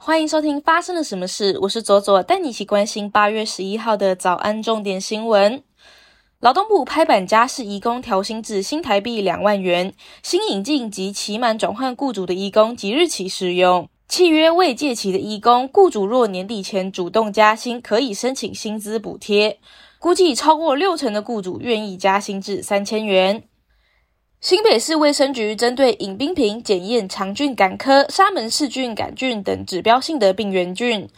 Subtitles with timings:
[0.00, 5.60] 欢迎收听发生了什么事，我是左左，带你一起关心八月十一号的早安重点新闻。
[6.38, 9.92] 劳动部拍板加市移工调薪至新台币两万元，
[10.22, 13.88] 新引进及期满转换雇主的移工即日起适用。
[14.08, 19.58] 契约未届期的移工，雇主若年底前主动加薪，可以申请薪资补贴。
[19.98, 23.42] 估计超过六成的雇主愿意加薪至三千元。
[24.40, 31.08] 新北市卫生局针对饮冰瓶检验肠菌杆科、沙门氏菌杆菌等指标性的病原菌，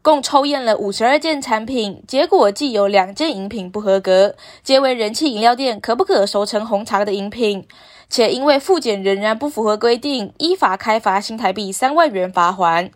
[0.00, 7.66] 共抽验了五十二件产品，结果既有两件饮品不合格，皆为人气饮料店可不可熟成红茶的饮品，
[8.08, 12.90] 且因为复检仍然不符合规定，依法开罚新台币三万元罚还。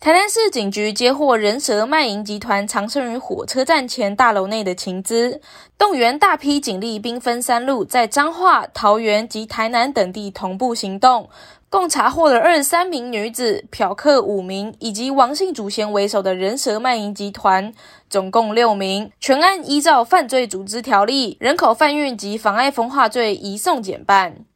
[0.00, 5.42] 台南市警局接获人蛇卖淫集团藏身于火车站前大楼内的情资，
[5.76, 11.28] 动员大批警力，兵分三路，在彰化、桃园及台南等地同步行动，
[11.68, 17.70] 共查获了二十三名女子、嫖客五名，以及王姓祖先为首的人蛇卖淫集团，
[18.08, 19.12] 总共六名。
[19.20, 24.46] 全案依照犯罪组织条例、人口贩运及妨碍风化罪移送检办。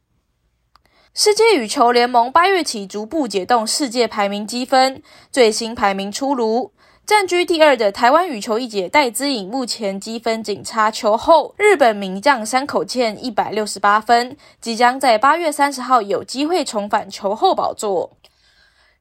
[1.17, 6.73] 世界羽球联盟八月起逐步解冻世界排名积分，最新排名出炉，
[7.05, 18.17] 占居第二的台湾羽球一姐戴资颖目前积分仅差球后日本名将山口茜一百六十八分，即将在八月三十号有机会重返球后宝座。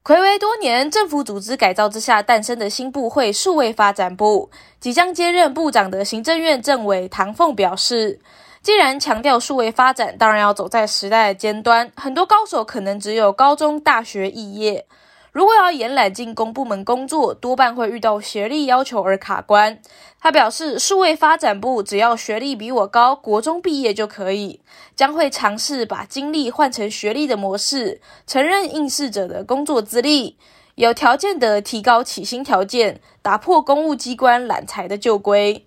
[0.05, 8.21] 暌违多年，政府组织改造之下诞生的新部会数位发展部，即将接任部长的行政院政委唐凤表示。
[8.65, 11.93] 既然强调数位发展，当然要走在时代的尖端。
[11.95, 14.87] 很多高手可能只有高中、大学肄业，
[15.33, 19.79] 如果要延揽进公部门工作，多半会遇到学历要求而卡关。
[20.19, 24.63] 他表示，数位发展部只要学历比我高，国中毕业就可以，
[24.97, 30.39] 将会尝试把精力换成学历的模式，承认应试者的工作资历，
[30.77, 35.67] 有条件的提高起薪条件，打破公务机关揽才的旧规。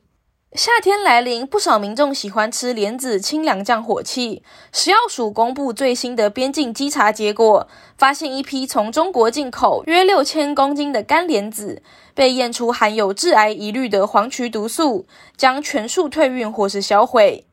[0.53, 4.44] 夏天来临，不少民众喜欢吃莲子清凉降火气。
[4.72, 7.67] 食药署公布最新的边境稽查结果，
[7.98, 11.83] 发现一批从中国进口约六千公斤的干莲子，
[12.16, 15.05] 被验出含有致癌疑虑的黄曲毒素，
[15.36, 17.45] 将全数退运或是销毁。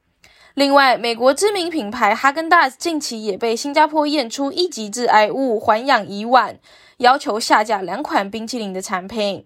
[0.55, 6.55] 另外，美国知名品牌哈根达斯近期也被新加坡验出一级致癌物环氧乙烷，
[6.99, 9.45] 要求下架两款冰淇淋的产品。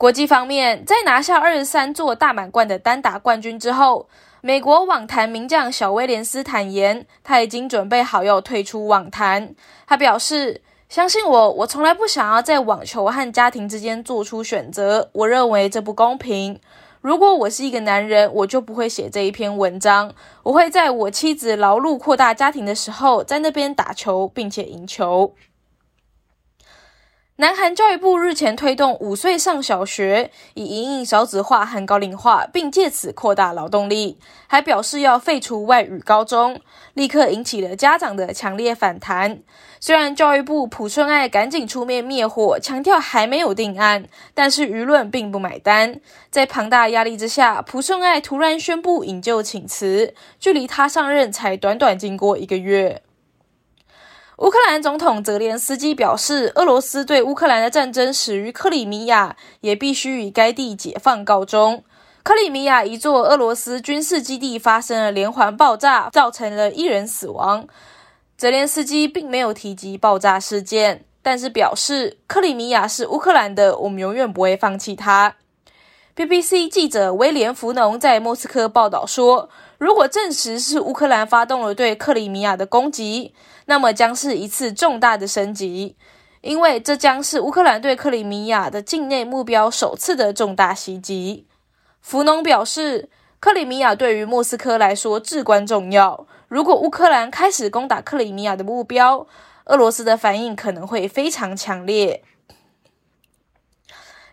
[0.00, 4.08] 国际方面，在拿下二十三座大满贯的单打冠军之后，
[4.40, 9.54] 美国网坛名将小威廉斯坦言，他已经准备好要退出网坛。
[9.86, 15.10] 他表示：“相信我，我从来不想要在网球和家庭之间做出选择。
[15.12, 16.58] 我认为这不公平。
[17.02, 20.14] 如果我是一个男人，我就不会写这一篇文章。
[20.44, 25.34] 我会在我妻子劳碌扩大家庭的时候，在那边打球，并且赢球。”
[27.40, 36.60] 南韩教育部日前推动五岁上小学，以引领少子化和高龄化，并借此扩大劳动力，还表示要废除外语高中，
[36.92, 39.38] 立刻引起了家长的强烈反弹。
[39.80, 45.98] 虽然教育部朴顺爱赶紧出面灭火，强调还没有定案，但是舆论并不买单。
[46.30, 53.00] 在庞大压力之下，朴顺爱突然宣布引咎请辞，距离他上任才短短经过一个月。
[54.40, 61.84] 乌克兰总统泽连斯基表示，俄罗斯对乌克兰的战争始于克里米亚，也必须以该地解放告终。
[62.22, 67.68] 克里米亚一座俄罗斯军事基地发生了连环爆炸，造成了一人死亡。
[68.38, 75.36] 泽连斯基并没有提及爆炸事件，但是表示克里米亚是乌克兰的，我们永远不会放弃它。
[76.16, 79.50] BBC 记者威廉·福农在莫斯科报道说。
[79.80, 85.96] 如果证实是乌克兰发动了对克里米亚的攻击，那么将是一次重大的升级，
[86.42, 91.46] 因为这将是乌克兰对克里米亚的境内目标首次的重大袭击。
[92.02, 93.08] 福农表示，
[93.40, 96.26] 克里米亚对于莫斯科来说至关重要。
[96.48, 99.26] 如果乌克兰开始攻打克里米亚的目标，
[99.64, 102.22] 俄罗斯的反应可能会非常强烈。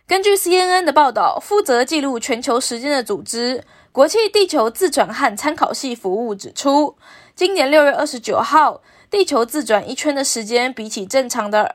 [0.06, 3.64] 根据 CNN 的报道，负责记录全球时间的组织。
[3.98, 6.96] 国际地球自转和参考系服务指出，
[7.34, 8.80] 今年六月二十九号，
[9.10, 11.74] 地球自转一圈的时间比起正常的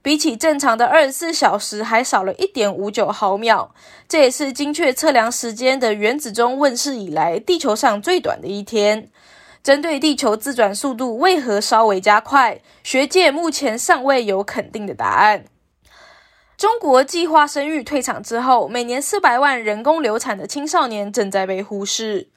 [0.00, 3.74] 比起正常的二十四小时还少了一点五九毫秒。
[4.08, 9.10] 这也是精确测量时间的原子钟问世以来，地球上最短的一天。
[9.62, 15.44] 针对地球自转速度为何稍微加快，学界目前尚未有肯定的答案。
[16.62, 22.28] 中国计划生育退场之后，每年四百万人工流产的青少年正在被忽视。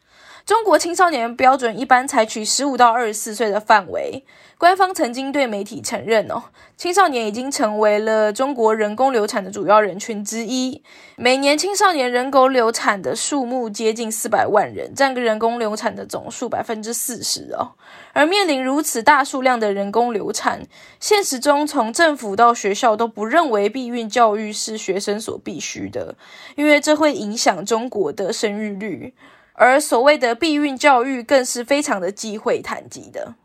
[0.45, 4.23] 中国青少年标准一般采取十五到二十四岁的范围。
[4.59, 6.43] 官方曾经对媒体承认，哦，
[6.77, 10.83] 青少年已经成为了中国人工流产的主要人群之一。
[11.15, 17.71] 每年青少年人工流产的数目接近四百万人，占个人工流产的总数百分之四十哦。
[18.13, 20.67] 而面临如此大数量的人工流产，
[20.99, 26.15] 现实中从政府到学校都不认为避孕教育是学生所必须的，
[26.55, 29.15] 因为这会影响中国的生育率。
[29.55, 33.35] 而所谓的避孕教育更是非常的忌讳谈及的。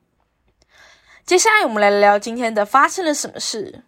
[1.25, 3.85] 接下来我们来聊今天的发生了什么事。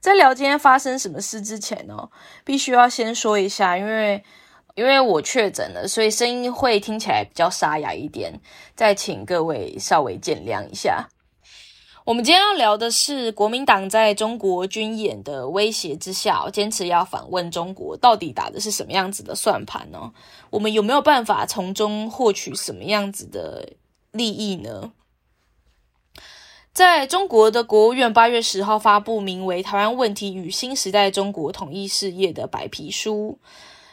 [0.00, 2.08] 在聊今天发生什么事之前呢，
[2.42, 4.24] 必须要先说一下，因为
[4.74, 8.40] 因为我确诊了，所以声音会听起来比较沙哑一点，
[8.74, 11.08] 再请各位稍微见谅一下。
[12.10, 20.12] 我们今天要聊的是国民党在中国军演的威胁之下，坚持要访问中国，到底打的是什么样子的算盘呢？
[20.50, 23.74] 我们有没有办法从中获取什么样子的
[24.10, 24.90] 利益呢？
[26.72, 33.38] 在中国的国务院八月十号发布名为《台湾问题与新时代中国统一事业》的白皮书，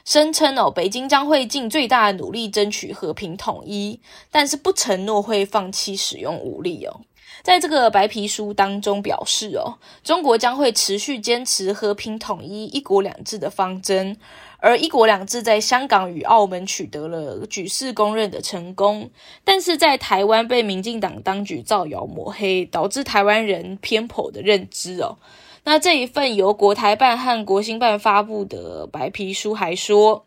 [0.04, 7.02] 声称哦，北京将会尽最大的努力争取和平统一，但是不承诺会放弃使用武力哦。
[7.44, 14.18] 在这个白皮书当中表示，哦，中国将会持续坚持和平统一、一国两制的方针，
[14.60, 19.10] 而一国两制在香港与澳门取得了举世公认的成功，
[19.44, 25.18] 但是在台湾被民进党当局造谣抹黑，导致台湾人偏颇的认知哦。
[25.64, 30.26] 那这一份由国台办和国新办发布的白皮书还说。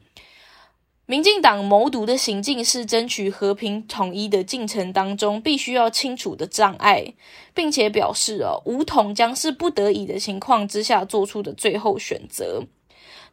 [1.10, 7.14] 民进党谋独的行径是争取和平统一的进程当中必须要清楚的障碍，
[7.52, 12.62] 并且表示哦，武统将是不得已的情况之下做出的最后选择。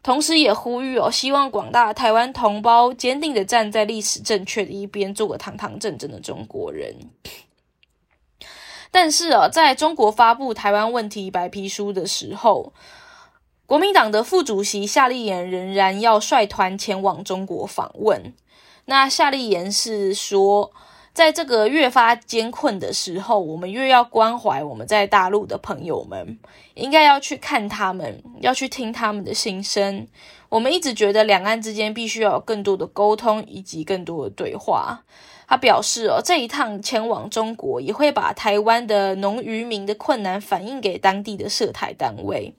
[0.02, 6.96] 同时也呼吁哦，希望广大台湾同胞坚定的站在历史正确的一边，做个堂堂正正的中国人。
[8.90, 12.74] 但是啊，在中国发布台湾问题白皮书的时候。
[13.68, 18.34] 国民党的副主席夏立言仍然要率团前往中国访问。
[18.86, 20.72] 那夏立言是说，
[21.14, 26.40] 在这个越发艰困的时候，我们越要关怀我们在大陆的朋友们，
[26.76, 30.08] 应该要去看他们，要去听他们的心声。
[30.48, 35.04] 我们一直觉得两岸之间必须要有更多的沟通以及更多的对话。
[35.46, 42.54] 他表示哦，这一趟前往中国也会把台湾的农渔民的困难反映给当地的涉台单位。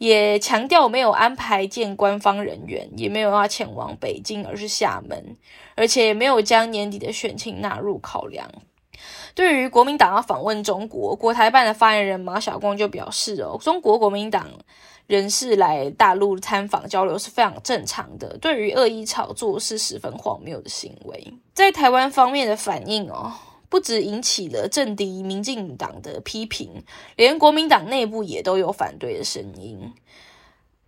[0.00, 5.36] 也强调没有安排见官方人员，也没有要前往北京，而是厦门，
[5.74, 8.50] 而且也没有将年底的选情纳入考量。
[9.34, 14.48] 对于国民党要访问中国，国台办的发言人马晓光就表示：“哦，中国国民党
[15.06, 23.30] 人士来大陆参访交流是非常正常的，对于恶意炒作是十分荒谬的行为。”在台湾方面的反应哦。
[23.70, 26.84] 不止引起了政敌民进党的批评，
[27.16, 29.94] 连国民党内部也都有反对的声音。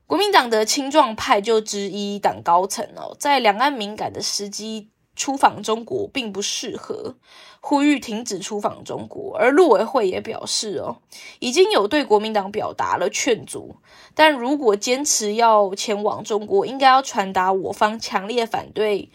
[0.06, 7.14] 国民党的青壮派就质疑党高层哦，在两岸敏感的时机出访中国并不适合，
[7.60, 9.36] 呼吁停止出访中国。
[9.38, 10.98] 而陆委会也表示哦，
[11.38, 13.76] 已经有对国民党表达了劝阻，
[14.14, 19.10] 但如果坚持要前往中国，应该要传达我方强烈反对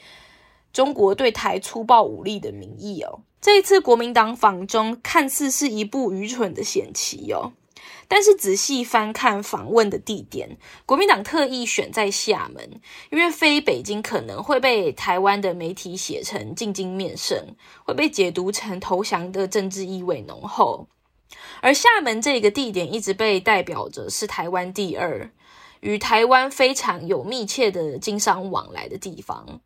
[0.72, 3.20] 中国对台粗暴武力的民意哦。
[3.40, 7.54] 这一次国民党访中看似是一部愚蠢的险棋哦，
[8.08, 20.88] 但是仔细翻看访问的地点，国民党特意选在厦门，因为飞北京可能会被台湾的媒体写成进京面圣，会被解读成投降的政治意味浓厚。
[21.62, 25.30] 而厦门这个地点一直被代表着是台湾第二，
[25.82, 29.62] 与台湾非常有密切的经商往来的地方。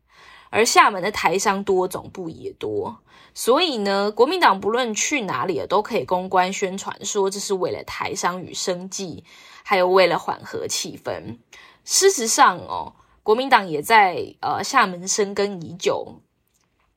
[0.52, 2.98] 而厦门的台商多，总部也多，
[3.32, 9.24] 所以呢，国民党不论去哪里都可以公关宣传，说这是为了台商与生计，
[9.64, 11.38] 还有为了缓和气氛。
[11.84, 12.92] 事实上哦，
[13.22, 16.16] 国民党也在呃厦门深耕已久，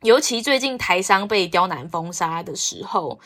[0.01, 3.21] 尤其最近台商被刁难封杀的时候。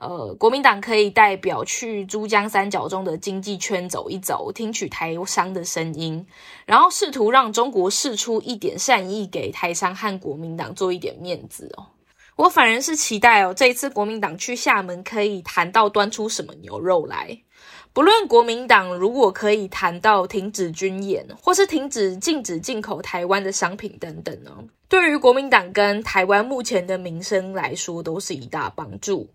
[0.00, 6.26] 呃，国民党可以代表去珠江三角中的经济圈走一走，听取台商的声音，
[6.64, 11.86] 然后试图让中国试出一点善意，给台商和国民党做一点面子哦。
[12.36, 17.38] 我反而是期待哦，这一次国民党去厦门可以谈到端出什么牛肉来。
[17.92, 24.50] 不论国民党如果可以谈到停止军演，或是停止禁止进口台湾的商品等等呢，
[24.88, 29.28] 对于国民党跟台湾目前的民生来说，都是一大帮助。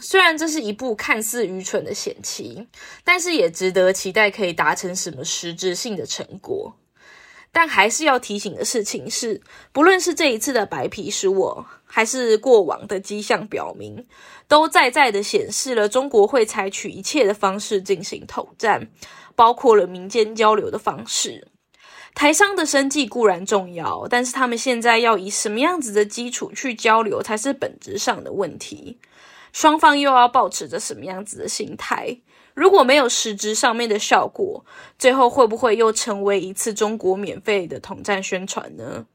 [0.00, 2.66] 虽然这是一部看似愚蠢的险棋，
[3.04, 6.76] 但是也值得期待可以达成什么实质性的成果。
[7.50, 9.40] 但还是要提醒的事情是，
[9.72, 14.06] 不论是这一次的白皮书，我还是过往的迹象表明，
[14.46, 18.90] 都在在的显示了中国会采取一切的方式进行统战，
[19.34, 21.48] 包括了民间交流的方式。
[22.14, 28.98] 台商的生计固然重要，但是他们现在要以什么样子的基础去交流，才是本质上的问题。
[29.52, 32.20] 双方又要保持着什么样子的心态？
[32.54, 34.64] 如果没有实质上面的效果，
[34.98, 39.06] 最后会不会又成为一次中国免费的统战宣传呢？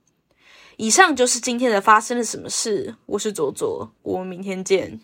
[0.77, 2.95] 以上就是今天的发生了什么事。
[3.05, 4.99] 我是左左，我们明天见。